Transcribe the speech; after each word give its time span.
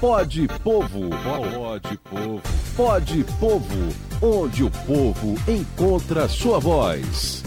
Pode 0.00 0.46
Povo. 0.62 1.10
Pode 1.10 1.98
Povo. 1.98 2.42
Pode 2.76 3.24
Povo. 3.40 3.94
Onde 4.22 4.62
o 4.62 4.70
povo 4.70 5.34
encontra 5.50 6.28
sua 6.28 6.60
voz. 6.60 7.42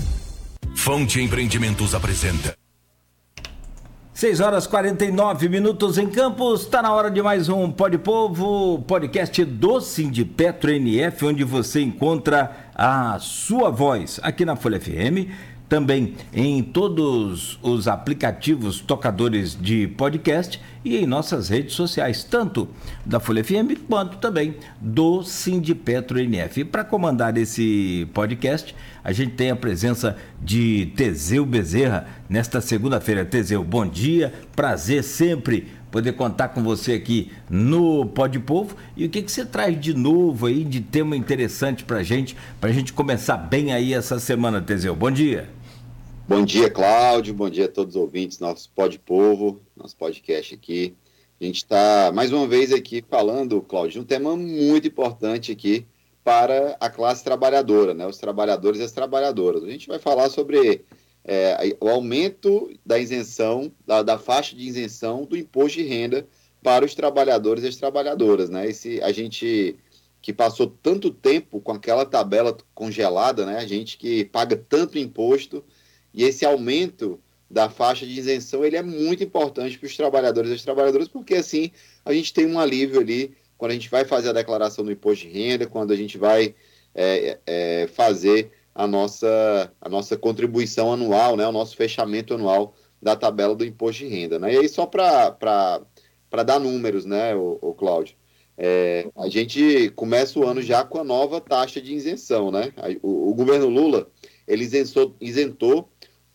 Fonte 0.75 1.21
Empreendimentos 1.21 1.95
apresenta. 1.95 2.53
6 4.13 4.41
horas 4.41 4.67
49 4.67 5.47
minutos 5.47 5.97
em 5.97 6.09
Campos. 6.09 6.63
Está 6.63 6.81
na 6.81 6.93
hora 6.93 7.09
de 7.09 7.21
mais 7.21 7.47
um 7.47 7.72
Pode 7.72 7.97
Povo, 7.97 8.83
podcast 8.86 9.46
do 9.46 9.79
Petro 10.36 10.72
NF, 10.72 11.26
onde 11.26 11.46
você 11.46 11.79
encontra 11.79 12.70
a 12.76 13.18
sua 13.20 13.70
voz 13.70 14.20
aqui 14.22 14.44
na 14.44 14.58
Folha 14.58 14.78
FM 14.78 15.31
também 15.72 16.16
em 16.34 16.62
todos 16.62 17.58
os 17.62 17.88
aplicativos 17.88 18.81
tocadores 18.81 19.58
de 19.58 19.88
podcast 19.88 20.62
e 20.84 20.98
em 20.98 21.05
nossas 21.05 21.48
redes 21.48 21.76
sociais, 21.76 22.26
tanto 22.26 22.67
da 23.05 23.22
Folha 23.22 23.41
FM 23.41 23.80
quanto 23.88 24.18
também 24.18 24.55
do 24.81 25.23
Sindipetro 25.23 26.20
NF. 26.20 26.66
Para 26.66 26.84
comandar 26.84 27.38
esse 27.38 28.05
podcast, 28.14 28.76
a 29.02 29.14
gente 29.14 29.31
tem 29.31 29.50
a 29.50 29.55
presença 29.55 30.18
de 30.42 30.92
Teseu 30.94 31.45
Bezerra 31.45 32.06
nesta 32.28 32.59
segunda-feira. 32.59 33.23
Teseu, 33.23 33.64
bom 33.64 33.88
dia, 33.88 34.34
prazer 34.53 35.02
sempre 35.06 35.70
poder 35.90 36.12
contar 36.14 36.50
com 36.50 36.62
você 36.62 36.92
aqui 36.92 37.31
no 37.50 38.06
Pode 38.08 38.40
Povo. 38.40 38.76
E 38.98 39.06
o 39.06 39.09
que, 39.09 39.22
que 39.22 39.31
você 39.31 39.45
traz 39.45 39.80
de 39.80 39.94
novo 39.94 40.48
aí, 40.48 40.66
de 40.66 40.81
tema 40.81 41.16
interessante 41.16 41.86
para 41.86 42.03
gente, 42.03 42.36
para 42.59 42.72
a 42.72 42.73
gente 42.73 42.92
começar 42.92 43.38
bem 43.38 43.72
aí 43.72 43.94
essa 43.94 44.20
semana, 44.20 44.59
Teseu? 44.59 44.94
Bom 44.94 45.09
dia. 45.09 45.61
Bom 46.31 46.45
dia, 46.45 46.70
Cláudio. 46.70 47.34
Bom 47.34 47.49
dia 47.49 47.66
a 47.66 47.67
todos 47.67 47.94
os 47.98 48.02
ouvintes 48.02 48.39
nosso 48.39 48.72
Pod 48.72 48.98
Povo, 48.99 49.62
nosso 49.76 49.98
podcast 49.98 50.55
aqui. 50.55 50.95
A 51.41 51.44
gente 51.44 51.58
está 51.58 52.09
mais 52.16 52.31
uma 52.31 52.48
vez 52.48 52.72
aqui 52.72 53.03
falando, 53.05 53.62
Cláudio, 53.62 53.91
de 53.91 53.99
um 53.99 54.05
tema 54.05 54.38
muito 54.38 54.88
importante 54.88 55.52
aqui 55.52 55.86
para 56.23 56.78
a 56.80 56.89
classe 56.89 57.22
trabalhadora, 57.22 57.94
né? 57.94 58.08
Os 58.08 58.17
trabalhadores 58.17 58.80
e 58.80 58.83
as 58.83 58.94
trabalhadoras. 58.94 59.61
A 59.61 59.69
gente 59.69 59.89
vai 59.89 60.00
falar 60.00 60.30
sobre 60.30 60.86
é, 61.25 61.75
o 61.81 61.89
aumento 61.89 62.72
da 62.86 62.97
isenção, 62.97 63.69
da, 63.86 64.02
da, 64.02 64.17
faixa 64.17 64.56
de 64.56 64.66
isenção 64.66 65.25
do 65.25 65.36
imposto 65.36 65.80
de 65.80 65.84
renda 65.84 66.25
para 66.63 66.86
os 66.86 66.95
trabalhadores 66.95 67.66
e 67.66 67.67
as 67.67 67.75
trabalhadoras, 67.75 68.50
né? 68.50 68.69
Esse, 68.69 69.02
a 69.02 69.11
gente 69.11 69.75
que 70.22 70.31
passou 70.31 70.73
tanto 70.81 71.11
tempo 71.11 71.59
com 71.59 71.73
aquela 71.73 72.06
tabela 72.06 72.56
congelada, 72.73 73.45
né? 73.45 73.58
A 73.58 73.67
gente 73.67 73.97
que 73.97 74.23
paga 74.23 74.56
tanto 74.56 74.97
imposto 74.97 75.61
e 76.14 76.23
esse 76.23 76.45
aumento 76.45 77.20
da 77.50 77.70
faixa 77.70 78.06
de 78.06 78.17
isenção 78.17 78.64
ele 78.64 78.78
é 78.78 78.81
muito 78.81 79.23
importante 79.23 79.78
para 79.78 79.88
os 79.88 79.98
trabalhadores 79.98 80.52
e 80.52 80.53
as 80.53 80.64
trabalhadoras, 80.64 81.08
porque 81.08 81.36
assim 81.36 81.72
a 82.06 82.14
gente 82.14 82.34
tem 82.34 82.45
um 82.45 82.59
alívio 82.59 83.00
ali 83.00 83.36
quando 83.58 83.72
a 83.72 83.73
gente 83.76 83.90
vai 83.90 84.06
fazer 84.06 84.30
a 84.30 84.34
declaração 84.34 84.84
do 84.84 84.92
imposto 84.92 85.28
de 85.28 85.34
renda, 85.34 85.68
quando 85.68 85.92
a 85.92 85.95
gente 85.95 86.18
vai 86.18 86.56
é, 86.95 87.38
é, 87.45 87.88
fazer 87.94 88.52
a 88.73 88.88
nossa, 88.88 89.72
a 89.80 89.90
nossa 89.90 90.18
contribuição 90.18 90.92
anual, 90.92 91.36
né, 91.36 91.45
o 91.45 91.52
nosso 91.52 91.76
fechamento 91.76 92.34
anual 92.34 92.73
da 93.02 93.16
tabela 93.16 93.56
do 93.56 93.66
imposto 93.66 94.03
de 94.03 94.09
renda. 94.09 94.40
Né? 94.40 94.53
E 94.53 94.58
aí, 94.58 94.70
só 94.70 94.86
para 94.86 95.86
dar 96.46 96.59
números, 96.59 97.06
né, 97.06 97.36
o, 97.36 97.59
o 97.62 97.73
Cláudio, 97.73 98.16
é, 98.58 99.08
a 99.16 99.28
gente 99.28 99.92
começa 99.96 100.40
o 100.40 100.48
ano 100.48 100.62
já 100.62 100.84
com 100.84 101.00
a 101.00 101.03
nova 101.03 101.42
taxa 101.42 101.81
de 101.81 101.94
isenção. 101.94 102.52
Né? 102.52 102.73
O, 103.02 103.30
o 103.30 103.34
governo 103.34 103.68
Lula 103.68 104.09
ele 104.48 104.64
isentou, 104.64 105.16
isentou 105.20 105.90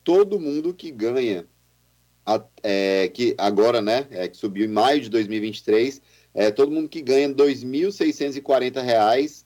todo 0.07 0.39
mundo 0.39 0.73
que 0.73 0.91
ganha, 0.93 1.45
é, 2.63 3.09
que 3.09 3.35
agora, 3.37 3.83
né, 3.83 4.07
é, 4.13 4.29
que 4.29 4.37
subiu 4.37 4.65
em 4.65 4.69
maio 4.69 5.01
de 5.01 5.11
2023, 5.11 6.01
é, 6.33 6.53
todo 6.53 6.71
mundo 6.71 6.89
que 6.89 7.03
ganha 7.03 7.27
R$ 7.27 7.35
2.640 7.35 9.45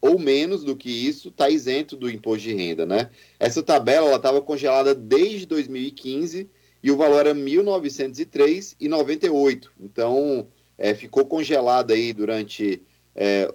ou 0.00 0.18
menos 0.18 0.64
do 0.64 0.74
que 0.74 0.88
isso 0.88 1.28
está 1.28 1.50
isento 1.50 1.94
do 1.94 2.08
imposto 2.08 2.48
de 2.48 2.54
renda, 2.54 2.86
né? 2.86 3.10
Essa 3.38 3.62
tabela 3.62 4.16
estava 4.16 4.40
congelada 4.40 4.94
desde 4.94 5.44
2015 5.44 6.48
e 6.82 6.90
o 6.90 6.96
valor 6.96 7.26
era 7.26 7.34
R$ 7.34 7.40
1.903,98. 7.40 9.68
Então, 9.78 10.48
é, 10.78 10.94
ficou 10.94 11.26
congelada 11.26 11.92
aí 11.92 12.14
durante 12.14 12.80
é, 13.14 13.52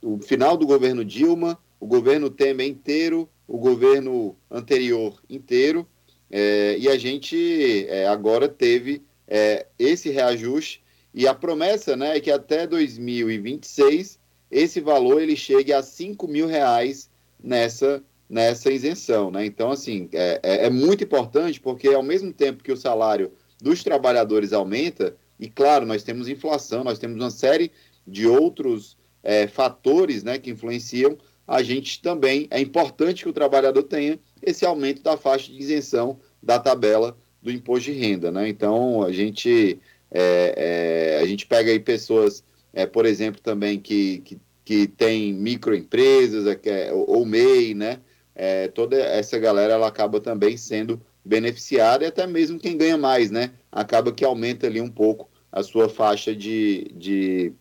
o 0.00 0.18
final 0.18 0.56
do 0.56 0.64
governo 0.64 1.04
Dilma, 1.04 1.58
o 1.80 1.88
governo 1.88 2.30
Temer 2.30 2.68
inteiro, 2.68 3.28
o 3.52 3.58
governo 3.58 4.34
anterior 4.50 5.22
inteiro, 5.28 5.86
é, 6.30 6.74
e 6.78 6.88
a 6.88 6.96
gente 6.96 7.86
é, 7.86 8.06
agora 8.06 8.48
teve 8.48 9.02
é, 9.28 9.66
esse 9.78 10.08
reajuste, 10.08 10.82
e 11.12 11.28
a 11.28 11.34
promessa 11.34 11.94
né, 11.94 12.16
é 12.16 12.20
que 12.20 12.30
até 12.30 12.66
2026 12.66 14.18
esse 14.50 14.80
valor 14.80 15.20
ele 15.20 15.36
chegue 15.36 15.70
a 15.70 15.82
5 15.82 16.26
mil 16.26 16.46
reais 16.46 17.10
nessa, 17.44 18.02
nessa 18.26 18.72
isenção. 18.72 19.30
Né? 19.30 19.44
Então, 19.44 19.70
assim, 19.70 20.08
é, 20.14 20.40
é, 20.42 20.66
é 20.66 20.70
muito 20.70 21.04
importante 21.04 21.60
porque 21.60 21.88
ao 21.88 22.02
mesmo 22.02 22.32
tempo 22.32 22.64
que 22.64 22.72
o 22.72 22.76
salário 22.76 23.32
dos 23.60 23.84
trabalhadores 23.84 24.54
aumenta, 24.54 25.14
e 25.38 25.46
claro, 25.46 25.84
nós 25.84 26.02
temos 26.02 26.26
inflação, 26.26 26.82
nós 26.82 26.98
temos 26.98 27.18
uma 27.18 27.30
série 27.30 27.70
de 28.06 28.26
outros 28.26 28.96
é, 29.22 29.46
fatores 29.46 30.24
né, 30.24 30.38
que 30.38 30.50
influenciam, 30.50 31.18
a 31.52 31.62
gente 31.62 32.00
também 32.00 32.48
é 32.50 32.58
importante 32.58 33.24
que 33.24 33.28
o 33.28 33.32
trabalhador 33.32 33.82
tenha 33.82 34.18
esse 34.42 34.64
aumento 34.64 35.02
da 35.02 35.18
faixa 35.18 35.52
de 35.52 35.58
isenção 35.58 36.18
da 36.42 36.58
tabela 36.58 37.14
do 37.42 37.52
imposto 37.52 37.92
de 37.92 37.98
renda, 37.98 38.32
né? 38.32 38.48
Então 38.48 39.02
a 39.02 39.12
gente 39.12 39.78
é, 40.10 41.18
é, 41.18 41.22
a 41.22 41.26
gente 41.26 41.46
pega 41.46 41.70
aí 41.70 41.78
pessoas, 41.78 42.42
é, 42.72 42.86
por 42.86 43.04
exemplo, 43.04 43.38
também 43.42 43.78
que, 43.78 44.20
que, 44.20 44.40
que 44.64 44.86
tem 44.86 45.34
microempresas 45.34 46.46
é, 46.64 46.90
ou, 46.90 47.18
ou 47.18 47.26
MEI, 47.26 47.74
né? 47.74 48.00
É, 48.34 48.68
toda 48.68 48.96
essa 48.96 49.38
galera 49.38 49.74
ela 49.74 49.86
acaba 49.86 50.20
também 50.20 50.56
sendo 50.56 51.02
beneficiada 51.22 52.02
e 52.02 52.06
até 52.06 52.26
mesmo 52.26 52.58
quem 52.58 52.78
ganha 52.78 52.96
mais, 52.96 53.30
né? 53.30 53.50
Acaba 53.70 54.10
que 54.10 54.24
aumenta 54.24 54.66
ali 54.66 54.80
um 54.80 54.90
pouco 54.90 55.28
a 55.52 55.62
sua 55.62 55.90
faixa 55.90 56.34
de, 56.34 56.90
de 56.96 57.52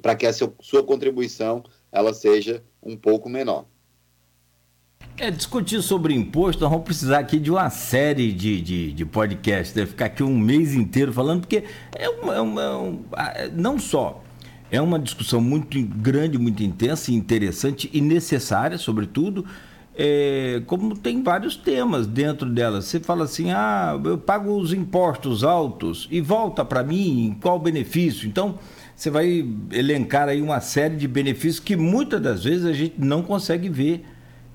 para 0.00 0.16
que 0.16 0.24
a 0.24 0.32
sua, 0.32 0.54
sua 0.62 0.82
contribuição 0.82 1.62
ela 1.92 2.14
seja 2.14 2.64
um 2.86 2.96
pouco 2.96 3.28
menor. 3.28 3.64
É, 5.18 5.30
discutir 5.30 5.82
sobre 5.82 6.14
imposto, 6.14 6.62
nós 6.62 6.70
vamos 6.70 6.84
precisar 6.84 7.18
aqui 7.18 7.38
de 7.38 7.50
uma 7.50 7.70
série 7.70 8.32
de, 8.32 8.60
de, 8.60 8.92
de 8.92 9.04
podcasts, 9.04 9.74
deve 9.74 9.90
ficar 9.90 10.06
aqui 10.06 10.22
um 10.22 10.38
mês 10.38 10.74
inteiro 10.74 11.12
falando, 11.12 11.40
porque 11.40 11.64
é 11.94 12.08
uma, 12.08 12.34
é 12.34 12.40
uma, 12.40 13.02
é 13.34 13.48
não 13.48 13.78
só 13.78 14.22
é 14.70 14.80
uma 14.80 14.98
discussão 14.98 15.40
muito 15.40 15.80
grande, 15.80 16.38
muito 16.38 16.62
intensa, 16.62 17.12
interessante 17.12 17.88
e 17.92 18.00
necessária, 18.00 18.76
sobretudo, 18.78 19.46
é, 19.94 20.62
como 20.66 20.96
tem 20.96 21.22
vários 21.22 21.56
temas 21.56 22.06
dentro 22.06 22.50
dela. 22.50 22.82
Você 22.82 23.00
fala 23.00 23.24
assim, 23.24 23.50
ah, 23.50 23.98
eu 24.04 24.18
pago 24.18 24.56
os 24.56 24.72
impostos 24.72 25.44
altos 25.44 26.08
e 26.10 26.20
volta 26.20 26.64
para 26.64 26.82
mim, 26.82 27.36
qual 27.40 27.56
o 27.56 27.60
benefício? 27.60 28.28
Então, 28.28 28.58
você 28.96 29.10
vai 29.10 29.46
elencar 29.70 30.26
aí 30.26 30.40
uma 30.40 30.58
série 30.58 30.96
de 30.96 31.06
benefícios 31.06 31.60
que 31.60 31.76
muitas 31.76 32.20
das 32.20 32.44
vezes 32.44 32.64
a 32.64 32.72
gente 32.72 32.94
não 32.98 33.22
consegue 33.22 33.68
ver 33.68 34.06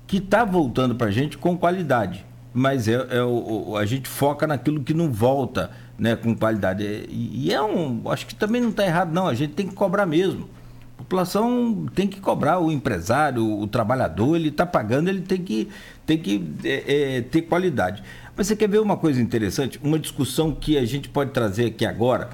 que 0.04 0.16
está 0.16 0.44
voltando 0.44 0.96
para 0.96 1.06
a 1.06 1.10
gente 1.12 1.38
com 1.38 1.56
qualidade. 1.56 2.26
Mas 2.52 2.88
é, 2.88 2.94
é 3.10 3.22
o, 3.22 3.76
a 3.76 3.86
gente 3.86 4.08
foca 4.08 4.44
naquilo 4.46 4.82
que 4.82 4.92
não 4.92 5.12
volta 5.12 5.70
né, 5.96 6.16
com 6.16 6.34
qualidade. 6.34 6.84
E, 7.08 7.54
é 7.54 7.62
um. 7.62 8.02
Acho 8.10 8.26
que 8.26 8.34
também 8.34 8.60
não 8.60 8.70
está 8.70 8.84
errado, 8.84 9.12
não. 9.12 9.28
A 9.28 9.32
gente 9.32 9.54
tem 9.54 9.66
que 9.66 9.74
cobrar 9.74 10.04
mesmo. 10.06 10.50
A 10.98 11.02
população 11.04 11.86
tem 11.94 12.08
que 12.08 12.20
cobrar, 12.20 12.58
o 12.58 12.70
empresário, 12.70 13.46
o 13.46 13.66
trabalhador, 13.68 14.36
ele 14.36 14.48
está 14.48 14.66
pagando, 14.66 15.08
ele 15.08 15.22
tem 15.22 15.40
que, 15.40 15.68
tem 16.04 16.18
que 16.18 16.44
é, 16.64 17.16
é, 17.16 17.20
ter 17.22 17.42
qualidade. 17.42 18.02
Mas 18.36 18.48
você 18.48 18.56
quer 18.56 18.68
ver 18.68 18.80
uma 18.80 18.96
coisa 18.96 19.20
interessante? 19.20 19.80
Uma 19.82 19.98
discussão 19.98 20.52
que 20.52 20.76
a 20.76 20.84
gente 20.84 21.08
pode 21.08 21.30
trazer 21.30 21.66
aqui 21.66 21.86
agora 21.86 22.30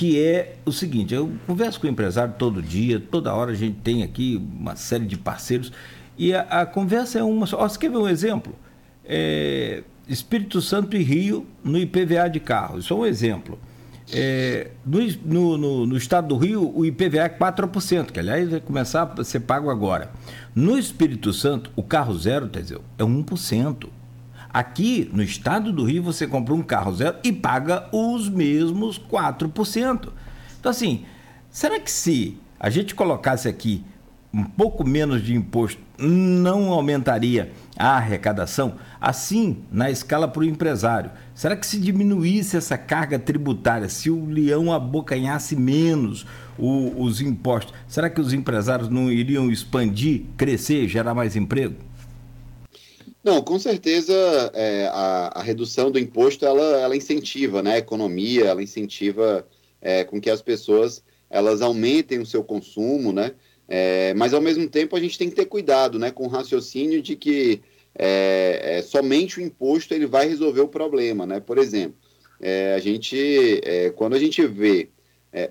que 0.00 0.18
é 0.18 0.54
o 0.64 0.72
seguinte: 0.72 1.12
eu 1.12 1.30
converso 1.46 1.78
com 1.78 1.86
o 1.86 1.90
empresário 1.90 2.32
todo 2.38 2.62
dia, 2.62 2.98
toda 2.98 3.34
hora 3.34 3.50
a 3.50 3.54
gente 3.54 3.76
tem 3.80 4.02
aqui 4.02 4.42
uma 4.58 4.74
série 4.74 5.04
de 5.04 5.18
parceiros, 5.18 5.70
e 6.16 6.32
a, 6.32 6.40
a 6.40 6.64
conversa 6.64 7.18
é 7.18 7.22
uma 7.22 7.46
só. 7.46 7.68
Você 7.68 7.78
quer 7.78 7.90
ver 7.90 7.98
um 7.98 8.08
exemplo? 8.08 8.54
É, 9.04 9.82
Espírito 10.08 10.62
Santo 10.62 10.96
e 10.96 11.02
Rio 11.02 11.46
no 11.62 11.76
IPVA 11.76 12.30
de 12.30 12.40
carro, 12.40 12.78
isso 12.78 12.94
é 12.94 12.96
um 12.96 13.04
exemplo. 13.04 13.58
É, 14.10 14.70
no, 14.86 15.58
no, 15.58 15.86
no, 15.86 15.96
estado 15.98 16.28
do 16.28 16.38
Rio, 16.38 16.72
o 16.74 16.86
IPVA 16.86 17.18
é 17.18 17.28
4%, 17.28 18.10
que 18.10 18.18
aliás 18.18 18.48
vai 18.48 18.60
começar 18.60 19.14
a 19.18 19.22
ser 19.22 19.40
pago 19.40 19.68
agora. 19.68 20.10
No 20.54 20.78
Espírito 20.78 21.30
Santo, 21.34 21.70
o 21.76 21.82
carro 21.82 22.18
zero, 22.18 22.48
Teseu, 22.48 22.82
é 22.96 23.04
1%. 23.04 23.86
Aqui 24.52 25.08
no 25.12 25.22
estado 25.22 25.72
do 25.72 25.84
Rio, 25.84 26.02
você 26.02 26.26
compra 26.26 26.52
um 26.52 26.62
carro 26.62 26.92
zero 26.94 27.18
e 27.22 27.32
paga 27.32 27.88
os 27.92 28.28
mesmos 28.28 28.98
4%. 28.98 30.08
Então, 30.58 30.70
assim, 30.70 31.04
será 31.48 31.78
que 31.78 31.90
se 31.90 32.36
a 32.58 32.68
gente 32.68 32.94
colocasse 32.94 33.48
aqui 33.48 33.84
um 34.34 34.44
pouco 34.44 34.86
menos 34.86 35.24
de 35.24 35.34
imposto 35.34 35.80
não 35.98 36.72
aumentaria 36.72 37.52
a 37.76 37.96
arrecadação? 37.96 38.74
Assim, 39.00 39.58
na 39.70 39.88
escala 39.88 40.26
para 40.26 40.40
o 40.40 40.44
empresário, 40.44 41.12
será 41.32 41.54
que 41.54 41.66
se 41.66 41.78
diminuísse 41.78 42.56
essa 42.56 42.76
carga 42.76 43.20
tributária, 43.20 43.88
se 43.88 44.10
o 44.10 44.26
leão 44.26 44.72
abocanhasse 44.72 45.54
menos 45.54 46.26
o, 46.58 47.02
os 47.02 47.20
impostos, 47.20 47.72
será 47.86 48.10
que 48.10 48.20
os 48.20 48.32
empresários 48.32 48.88
não 48.88 49.12
iriam 49.12 49.48
expandir, 49.48 50.24
crescer, 50.36 50.88
gerar 50.88 51.14
mais 51.14 51.36
emprego? 51.36 51.76
Não, 53.22 53.42
com 53.42 53.58
certeza 53.58 54.14
é, 54.54 54.86
a, 54.86 55.40
a, 55.40 55.42
redução 55.42 55.90
do 55.90 55.98
imposto 55.98 56.46
ela, 56.46 56.80
ela 56.80 56.96
incentiva 56.96 57.62
né, 57.62 57.74
a 57.74 57.78
economia, 57.78 58.46
ela 58.46 58.62
incentiva 58.62 59.46
é, 59.80 60.04
com 60.04 60.18
que 60.18 60.30
as 60.30 60.40
pessoas 60.40 61.04
elas 61.28 61.60
aumentem 61.62 62.18
o 62.18 62.26
seu 62.26 62.42
consumo, 62.42 63.12
né? 63.12 63.32
É, 63.68 64.12
mas 64.14 64.34
ao 64.34 64.40
mesmo 64.40 64.68
tempo 64.68 64.96
a 64.96 65.00
gente 65.00 65.16
tem 65.16 65.28
que 65.30 65.36
ter 65.36 65.44
cuidado, 65.44 65.96
né, 65.96 66.10
com 66.10 66.24
o 66.24 66.28
raciocínio 66.28 67.00
de 67.00 67.14
que 67.14 67.62
é, 67.94 68.78
é, 68.78 68.82
somente 68.82 69.38
o 69.38 69.42
imposto 69.42 69.94
ele 69.94 70.06
vai 70.06 70.26
resolver 70.26 70.62
o 70.62 70.68
problema, 70.68 71.24
né? 71.26 71.38
Por 71.38 71.58
exemplo, 71.58 71.96
é, 72.40 72.74
a 72.74 72.80
gente 72.80 73.60
quando 73.96 74.14
a 74.14 74.18
gente 74.18 74.44
vê 74.46 74.88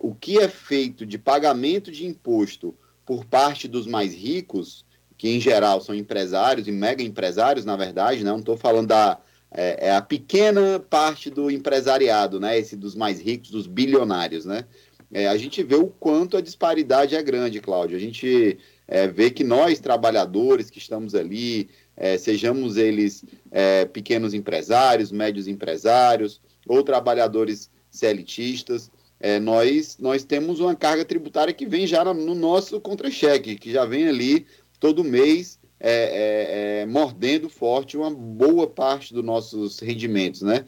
o 0.01 0.13
que 0.13 0.37
é 0.39 0.49
feito 0.49 1.05
de 1.05 1.17
pagamento 1.17 1.91
de 1.91 2.05
imposto 2.05 2.75
por 3.05 3.23
parte 3.23 3.67
dos 3.67 3.87
mais 3.87 4.13
ricos, 4.13 4.83
que 5.19 5.29
em 5.29 5.39
geral 5.39 5.81
são 5.81 5.93
empresários 5.93 6.67
e 6.67 6.71
mega 6.71 7.03
empresários, 7.03 7.65
na 7.65 7.75
verdade, 7.75 8.23
né? 8.23 8.31
não 8.31 8.39
estou 8.39 8.57
falando 8.57 8.87
da 8.87 9.19
é, 9.51 9.87
é, 9.87 9.95
a 9.95 10.01
pequena 10.01 10.79
parte 10.79 11.29
do 11.29 11.51
empresariado, 11.51 12.39
né? 12.39 12.57
Esse 12.57 12.75
dos 12.75 12.95
mais 12.95 13.19
ricos, 13.19 13.49
dos 13.49 13.65
bilionários, 13.67 14.45
né? 14.45 14.63
é, 15.11 15.27
a 15.27 15.35
gente 15.37 15.63
vê 15.63 15.75
o 15.75 15.87
quanto 15.87 16.37
a 16.37 16.41
disparidade 16.41 17.15
é 17.15 17.21
grande, 17.21 17.59
Cláudio. 17.59 17.97
A 17.97 17.99
gente 17.99 18.57
é, 18.87 19.07
vê 19.07 19.29
que 19.29 19.43
nós, 19.43 19.79
trabalhadores 19.79 20.69
que 20.69 20.77
estamos 20.77 21.15
ali, 21.15 21.69
é, 21.97 22.17
sejamos 22.17 22.77
eles 22.77 23.25
é, 23.51 23.85
pequenos 23.85 24.33
empresários, 24.33 25.11
médios 25.11 25.47
empresários 25.47 26.39
ou 26.67 26.83
trabalhadores 26.83 27.69
CLTistas, 27.91 28.91
é, 29.19 29.39
nós, 29.39 29.97
nós 29.99 30.23
temos 30.23 30.59
uma 30.59 30.75
carga 30.75 31.03
tributária 31.03 31.53
que 31.53 31.65
vem 31.65 31.85
já 31.85 32.05
no 32.05 32.33
nosso 32.33 32.79
contra-cheque, 32.79 33.57
que 33.57 33.71
já 33.71 33.83
vem 33.85 34.07
ali 34.07 34.45
todo 34.79 35.03
mês 35.03 35.59
é, 35.79 36.85
mordendo 36.87 37.49
forte 37.49 37.95
uma 37.95 38.11
boa 38.11 38.67
parte 38.67 39.13
dos 39.13 39.23
nossos 39.23 39.79
rendimentos, 39.79 40.41
né? 40.41 40.65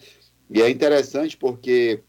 E 0.50 0.62
é 0.62 0.69
interessante 0.69 1.36
porque 1.38 2.02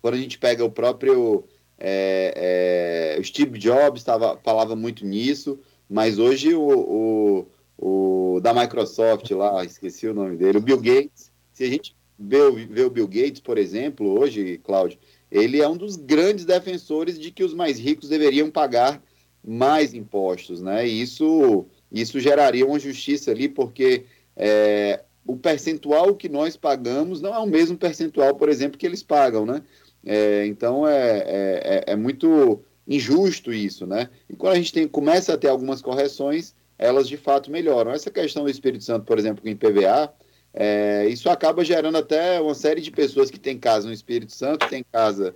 quando 0.00 0.14
a 0.14 0.18
gente 0.18 0.38
pega 0.38 0.64
o 0.64 0.70
próprio 0.70 1.44
é, 1.80 3.16
é, 3.16 3.20
o 3.20 3.24
Steve 3.24 3.58
Jobs 3.58 4.04
tava, 4.04 4.38
falava 4.44 4.76
muito 4.76 5.06
nisso, 5.06 5.58
mas 5.88 6.18
hoje 6.18 6.54
o, 6.54 7.46
o, 7.78 8.34
o, 8.36 8.40
da 8.40 8.52
Microsoft 8.52 9.30
lá, 9.30 9.64
esqueci 9.64 10.06
o 10.06 10.14
nome 10.14 10.36
dele, 10.36 10.58
o 10.58 10.62
Bill 10.62 10.78
Gates, 10.78 11.32
se 11.52 11.64
a 11.64 11.68
gente 11.68 11.96
vê, 12.18 12.38
vê 12.66 12.82
o 12.84 12.90
Bill 12.90 13.08
Gates, 13.08 13.40
por 13.40 13.56
exemplo, 13.56 14.20
hoje, 14.20 14.58
Cláudio, 14.62 14.98
ele 15.30 15.60
é 15.60 15.68
um 15.68 15.76
dos 15.76 15.96
grandes 15.96 16.44
defensores 16.44 17.18
de 17.18 17.30
que 17.30 17.42
os 17.42 17.54
mais 17.54 17.78
ricos 17.78 18.10
deveriam 18.10 18.50
pagar 18.50 19.02
mais 19.44 19.94
impostos, 19.94 20.60
né? 20.60 20.86
E 20.86 21.00
isso, 21.00 21.66
isso 21.90 22.20
geraria 22.20 22.66
uma 22.66 22.78
justiça 22.78 23.30
ali, 23.30 23.48
porque 23.48 24.04
é, 24.36 25.00
o 25.26 25.36
percentual 25.36 26.14
que 26.14 26.28
nós 26.28 26.56
pagamos 26.56 27.20
não 27.20 27.34
é 27.34 27.38
o 27.38 27.46
mesmo 27.46 27.76
percentual, 27.76 28.34
por 28.34 28.48
exemplo, 28.48 28.78
que 28.78 28.86
eles 28.86 29.02
pagam, 29.02 29.46
né? 29.46 29.62
É, 30.04 30.46
então 30.46 30.86
é, 30.86 31.18
é, 31.18 31.84
é, 31.86 31.92
é, 31.92 31.96
muito 31.96 32.62
injusto 32.86 33.52
isso, 33.52 33.86
né? 33.86 34.08
E 34.28 34.34
quando 34.34 34.54
a 34.54 34.56
gente 34.56 34.72
tem, 34.72 34.88
começa 34.88 35.34
a 35.34 35.38
ter 35.38 35.48
algumas 35.48 35.82
correções, 35.82 36.54
elas 36.78 37.06
de 37.08 37.16
fato 37.16 37.50
melhoram. 37.50 37.92
Essa 37.92 38.10
questão 38.10 38.44
do 38.44 38.50
Espírito 38.50 38.84
Santo, 38.84 39.04
por 39.04 39.18
exemplo, 39.18 39.42
com 39.42 39.48
o 39.48 39.50
IPVA, 39.50 40.12
é, 40.52 41.06
isso 41.08 41.28
acaba 41.28 41.64
gerando 41.64 41.98
até 41.98 42.40
uma 42.40 42.54
série 42.54 42.80
de 42.80 42.90
pessoas 42.90 43.30
que 43.30 43.38
têm 43.38 43.58
casa 43.58 43.86
no 43.86 43.92
Espírito 43.92 44.32
Santo, 44.32 44.68
têm 44.68 44.84
casa 44.90 45.34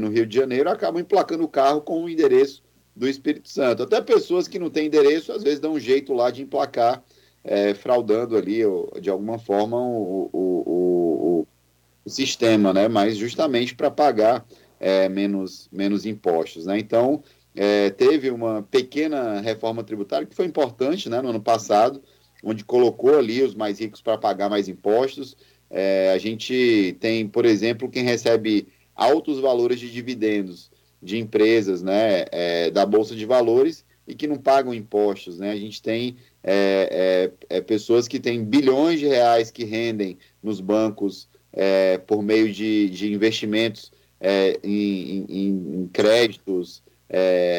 no 0.00 0.08
Rio 0.08 0.24
de 0.24 0.34
Janeiro, 0.34 0.70
acabam 0.70 1.02
emplacando 1.02 1.44
o 1.44 1.48
carro 1.48 1.82
com 1.82 2.02
o 2.02 2.08
endereço 2.08 2.62
do 2.96 3.06
Espírito 3.06 3.48
Santo. 3.48 3.82
Até 3.82 4.00
pessoas 4.00 4.48
que 4.48 4.58
não 4.58 4.70
têm 4.70 4.86
endereço, 4.86 5.30
às 5.30 5.42
vezes 5.42 5.60
dão 5.60 5.74
um 5.74 5.80
jeito 5.80 6.14
lá 6.14 6.30
de 6.30 6.42
emplacar, 6.42 7.04
é, 7.44 7.74
fraudando 7.74 8.36
ali, 8.36 8.64
ou, 8.64 8.90
de 9.00 9.10
alguma 9.10 9.38
forma, 9.38 9.76
o, 9.76 10.30
o, 10.32 10.62
o 10.66 11.46
o 12.06 12.10
sistema, 12.10 12.72
né? 12.72 12.86
mas 12.86 13.16
justamente 13.16 13.74
para 13.74 13.90
pagar 13.90 14.46
é, 14.78 15.08
menos, 15.08 15.68
menos 15.72 16.06
impostos. 16.06 16.64
Né? 16.64 16.78
Então, 16.78 17.20
é, 17.54 17.90
teve 17.90 18.30
uma 18.30 18.62
pequena 18.62 19.40
reforma 19.40 19.82
tributária 19.82 20.24
que 20.24 20.36
foi 20.36 20.46
importante 20.46 21.08
né, 21.08 21.20
no 21.20 21.30
ano 21.30 21.40
passado, 21.40 22.00
onde 22.44 22.64
colocou 22.64 23.18
ali 23.18 23.42
os 23.42 23.56
mais 23.56 23.80
ricos 23.80 24.00
para 24.00 24.16
pagar 24.16 24.48
mais 24.48 24.68
impostos. 24.68 25.36
É, 25.68 26.12
a 26.14 26.18
gente 26.18 26.96
tem, 27.00 27.26
por 27.26 27.44
exemplo, 27.44 27.90
quem 27.90 28.04
recebe 28.04 28.68
altos 28.94 29.40
valores 29.40 29.80
de 29.80 29.90
dividendos 29.90 30.70
de 31.06 31.18
empresas 31.18 31.84
né, 31.84 32.24
é, 32.32 32.68
da 32.68 32.84
Bolsa 32.84 33.14
de 33.14 33.24
Valores 33.24 33.84
e 34.08 34.12
que 34.12 34.26
não 34.26 34.36
pagam 34.36 34.74
impostos. 34.74 35.38
Né? 35.38 35.52
A 35.52 35.56
gente 35.56 35.80
tem 35.80 36.16
é, 36.42 37.30
é, 37.48 37.58
é 37.58 37.60
pessoas 37.60 38.08
que 38.08 38.18
têm 38.18 38.44
bilhões 38.44 38.98
de 38.98 39.06
reais 39.06 39.52
que 39.52 39.64
rendem 39.64 40.18
nos 40.42 40.60
bancos 40.60 41.28
é, 41.52 41.96
por 41.98 42.24
meio 42.24 42.52
de, 42.52 42.90
de 42.90 43.12
investimentos 43.12 43.92
é, 44.20 44.58
em, 44.64 45.26
em, 45.28 45.74
em, 45.82 45.90
créditos, 45.92 46.82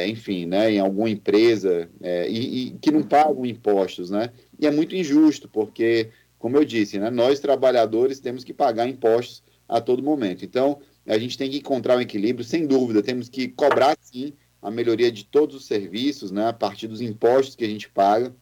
enfim, 0.10 0.46
né, 0.46 0.74
em 0.74 0.80
alguma 0.80 1.10
empresa, 1.10 1.90
e, 2.28 2.68
e, 2.68 2.72
que 2.82 2.92
não 2.92 3.02
pagam 3.02 3.46
impostos, 3.46 4.10
né? 4.10 4.30
E 4.60 4.68
é 4.68 4.72
muito 4.72 4.94
injusto, 4.94 5.48
porque, 5.48 6.10
como 6.38 6.58
eu 6.58 6.66
disse, 6.66 7.00
né, 7.00 7.10
nós 7.10 7.40
trabalhadores 7.40 8.20
temos 8.20 8.44
que 8.44 8.54
pagar 8.54 8.90
impostos 8.90 9.42
a 9.70 9.80
todo 9.80 10.04
momento. 10.04 10.44
Então, 10.44 10.80
a 11.07 11.18
gente 11.18 11.38
tem 11.38 11.50
que 11.50 11.57
encontrar 11.57 11.98
um 11.98 12.01
equilíbrio, 12.01 12.44
sem 12.45 12.68
dúvida, 12.68 13.01
temos 13.01 13.30
que 13.30 13.48
cobrar, 13.48 13.98
sim, 14.01 14.33
a 14.62 14.69
melhoria 14.69 15.12
de 15.12 15.24
todos 15.24 15.56
os 15.56 15.65
serviços, 15.65 16.31
né, 16.31 16.48
a 16.48 16.54
partir 16.54 16.88
dos 16.88 17.01
impostos 17.01 17.56
que 17.56 17.63
a 17.63 17.69
gente 17.69 17.89
paga, 17.89 18.36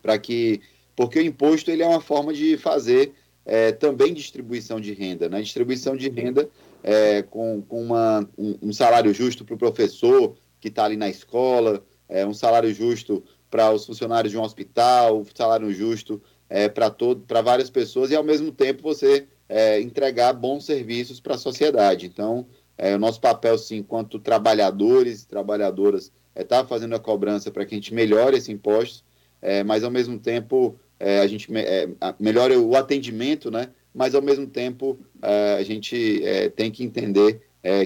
para 0.00 0.18
que, 0.18 0.60
porque 0.94 1.18
o 1.18 1.22
imposto 1.22 1.70
ele 1.70 1.82
é 1.82 1.86
uma 1.86 2.00
forma 2.00 2.32
de 2.32 2.56
fazer 2.56 3.12
é, 3.44 3.72
também 3.72 4.12
distribuição 4.12 4.80
de 4.80 4.92
renda, 4.92 5.28
né? 5.28 5.40
Distribuição 5.40 5.96
de 5.96 6.08
renda 6.08 6.48
é, 6.82 7.22
com, 7.22 7.62
com 7.62 7.80
uma, 7.80 8.28
um, 8.36 8.58
um, 8.60 8.72
salário 8.72 9.14
justo 9.14 9.44
para 9.44 9.54
o 9.54 9.58
professor 9.58 10.36
que 10.60 10.68
está 10.68 10.84
ali 10.84 10.96
na 10.96 11.08
escola, 11.08 11.84
é, 12.08 12.26
um 12.26 12.34
salário 12.34 12.72
justo 12.74 13.22
para 13.50 13.72
os 13.72 13.86
funcionários 13.86 14.32
de 14.32 14.38
um 14.38 14.42
hospital, 14.42 15.20
um 15.20 15.26
salário 15.32 15.72
justo 15.72 16.20
é, 16.48 16.68
para 16.68 17.40
várias 17.40 17.70
pessoas 17.70 18.10
e 18.10 18.16
ao 18.16 18.24
mesmo 18.24 18.50
tempo 18.50 18.82
você 18.82 19.26
é, 19.48 19.80
entregar 19.80 20.32
bons 20.32 20.64
serviços 20.64 21.20
para 21.20 21.34
a 21.34 21.38
sociedade. 21.38 22.06
Então, 22.06 22.46
é, 22.78 22.94
o 22.94 22.98
nosso 22.98 23.20
papel, 23.20 23.56
sim, 23.56 23.76
enquanto 23.76 24.18
trabalhadores 24.18 25.22
e 25.22 25.28
trabalhadoras, 25.28 26.12
é 26.34 26.42
estar 26.42 26.62
tá 26.62 26.68
fazendo 26.68 26.94
a 26.94 27.00
cobrança 27.00 27.50
para 27.50 27.64
que 27.64 27.74
a 27.74 27.78
gente 27.78 27.94
melhore 27.94 28.36
esse 28.36 28.52
imposto, 28.52 29.02
é, 29.40 29.64
mas 29.64 29.82
ao 29.82 29.90
mesmo 29.90 30.18
tempo 30.18 30.78
é, 31.00 31.20
a 31.20 31.26
gente 31.26 31.48
é, 31.56 31.88
melhora 32.18 32.58
o 32.58 32.76
atendimento, 32.76 33.50
né? 33.50 33.70
mas 33.94 34.14
ao 34.14 34.20
mesmo 34.20 34.46
tempo 34.46 34.98
é, 35.22 35.56
a 35.58 35.62
gente 35.62 36.22
tem 36.54 36.70
que 36.70 36.84
entender 36.84 37.40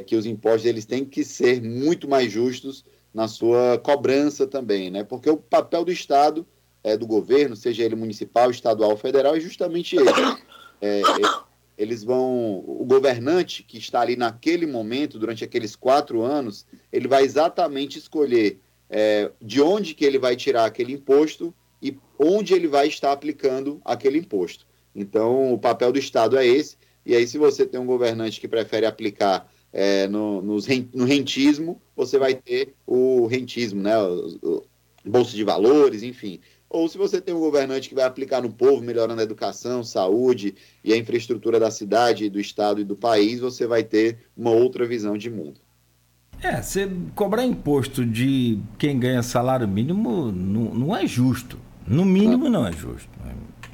que 0.06 0.14
os 0.14 0.26
impostos 0.26 0.66
eles 0.66 0.84
têm 0.84 1.06
que 1.06 1.24
ser 1.24 1.62
muito 1.62 2.06
mais 2.06 2.30
justos 2.30 2.84
na 3.14 3.26
sua 3.26 3.78
cobrança 3.78 4.46
também, 4.46 4.90
né? 4.90 5.02
porque 5.04 5.30
o 5.30 5.38
papel 5.38 5.86
do 5.86 5.90
Estado, 5.90 6.46
do 6.98 7.06
governo, 7.06 7.56
seja 7.56 7.82
ele 7.82 7.94
municipal, 7.94 8.50
estadual, 8.50 8.94
federal, 8.98 9.36
é 9.36 9.40
justamente 9.40 9.96
esse. 9.96 10.40
É, 10.82 11.00
eles 11.80 12.04
vão, 12.04 12.62
o 12.66 12.84
governante 12.84 13.62
que 13.62 13.78
está 13.78 14.02
ali 14.02 14.14
naquele 14.14 14.66
momento, 14.66 15.18
durante 15.18 15.42
aqueles 15.42 15.74
quatro 15.74 16.20
anos, 16.20 16.66
ele 16.92 17.08
vai 17.08 17.24
exatamente 17.24 17.98
escolher 17.98 18.60
de 19.40 19.62
onde 19.62 19.94
que 19.94 20.04
ele 20.04 20.18
vai 20.18 20.36
tirar 20.36 20.66
aquele 20.66 20.92
imposto 20.92 21.54
e 21.82 21.96
onde 22.18 22.52
ele 22.52 22.68
vai 22.68 22.86
estar 22.86 23.12
aplicando 23.12 23.80
aquele 23.82 24.18
imposto. 24.18 24.66
Então, 24.94 25.54
o 25.54 25.58
papel 25.58 25.90
do 25.90 25.98
Estado 25.98 26.36
é 26.36 26.46
esse. 26.46 26.76
E 27.06 27.16
aí, 27.16 27.26
se 27.26 27.38
você 27.38 27.64
tem 27.64 27.80
um 27.80 27.86
governante 27.86 28.40
que 28.40 28.48
prefere 28.48 28.84
aplicar 28.84 29.50
é, 29.72 30.06
no, 30.08 30.42
nos, 30.42 30.66
no 30.92 31.04
rentismo, 31.06 31.80
você 31.96 32.18
vai 32.18 32.34
ter 32.34 32.74
o 32.86 33.26
rentismo, 33.26 33.80
né? 33.80 33.96
O, 33.98 34.38
o, 34.42 34.62
bolsa 35.02 35.34
de 35.34 35.44
valores, 35.44 36.02
enfim. 36.02 36.40
Ou 36.70 36.88
se 36.88 36.96
você 36.96 37.20
tem 37.20 37.34
um 37.34 37.40
governante 37.40 37.88
que 37.88 37.94
vai 37.96 38.04
aplicar 38.04 38.40
no 38.40 38.52
povo, 38.52 38.80
melhorando 38.80 39.20
a 39.20 39.24
educação, 39.24 39.82
saúde 39.82 40.54
e 40.84 40.92
a 40.92 40.96
infraestrutura 40.96 41.58
da 41.58 41.68
cidade, 41.68 42.30
do 42.30 42.38
estado 42.38 42.80
e 42.80 42.84
do 42.84 42.94
país, 42.94 43.40
você 43.40 43.66
vai 43.66 43.82
ter 43.82 44.18
uma 44.36 44.52
outra 44.52 44.86
visão 44.86 45.18
de 45.18 45.28
mundo. 45.28 45.60
É, 46.40 46.62
você 46.62 46.88
cobrar 47.14 47.44
imposto 47.44 48.06
de 48.06 48.60
quem 48.78 48.98
ganha 49.00 49.20
salário 49.20 49.66
mínimo 49.66 50.30
não, 50.30 50.72
não 50.72 50.96
é 50.96 51.04
justo. 51.08 51.58
No 51.84 52.04
mínimo 52.04 52.48
não 52.48 52.64
é 52.64 52.72
justo. 52.72 53.10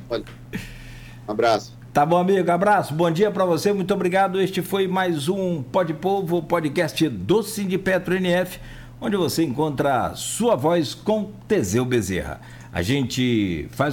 Um 1.28 1.32
abraço. 1.32 1.78
Tá 1.94 2.06
bom, 2.06 2.18
amigo. 2.18 2.50
Abraço. 2.50 2.94
Bom 2.94 3.10
dia 3.12 3.32
para 3.32 3.44
você. 3.44 3.74
Muito 3.74 3.94
obrigado. 3.94 4.40
Este 4.40 4.62
foi 4.62 4.88
mais 4.88 5.28
um 5.28 5.62
Pod 5.62 5.94
Povo, 5.96 6.42
podcast 6.44 7.10
do 7.10 7.44
Sindipetro 7.44 8.16
NF, 8.16 8.60
onde 9.02 9.18
você 9.18 9.44
encontra 9.44 10.14
sua 10.16 10.56
voz 10.56 10.94
com 10.94 11.32
Teseu 11.48 11.84
Bezerra. 11.84 12.40
A 12.72 12.82
gente 12.82 13.68
faz 13.72 13.86